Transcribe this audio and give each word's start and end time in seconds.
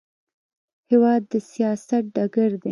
هېواد 0.89 1.21
د 1.31 1.33
سیاست 1.51 1.91
ډګر 2.15 2.51
دی. 2.63 2.69